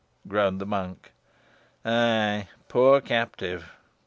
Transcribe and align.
groaned 0.27 0.59
the 0.59 0.65
monk. 0.65 1.11
"Ay, 1.85 2.47
poor 2.67 2.99
captive!" 3.01 3.69